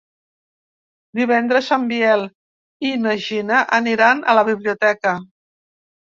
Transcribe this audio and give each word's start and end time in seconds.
Divendres 1.17 1.67
en 1.75 1.83
Biel 1.91 2.23
i 2.91 2.93
na 3.01 3.13
Gina 3.25 3.59
aniran 3.81 4.23
a 4.33 4.35
la 4.39 4.45
biblioteca. 4.49 5.13